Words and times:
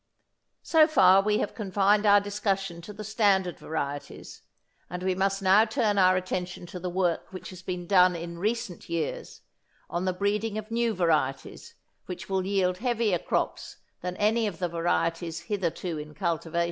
So 0.63 0.87
far 0.87 1.21
we 1.21 1.37
have 1.37 1.53
confined 1.53 2.07
our 2.07 2.19
discussion 2.19 2.81
to 2.81 2.91
the 2.91 3.03
standard 3.03 3.59
varieties, 3.59 4.41
and 4.89 5.03
we 5.03 5.13
must 5.13 5.43
now 5.43 5.63
turn 5.63 5.99
our 5.99 6.17
attention 6.17 6.65
to 6.73 6.79
the 6.79 6.89
work 6.89 7.31
which 7.31 7.51
has 7.51 7.61
been 7.61 7.85
done 7.85 8.15
in 8.15 8.39
recent 8.39 8.89
years 8.89 9.41
on 9.91 10.05
the 10.05 10.13
breeding 10.13 10.57
of 10.57 10.71
new 10.71 10.95
varieties 10.95 11.75
which 12.07 12.27
will 12.27 12.47
yield 12.47 12.79
heavier 12.79 13.19
crops 13.19 13.77
than 14.01 14.17
any 14.17 14.47
of 14.47 14.57
the 14.57 14.67
varieties 14.67 15.41
hitherto 15.41 15.99
in 15.99 16.15
cultivation. 16.15 16.59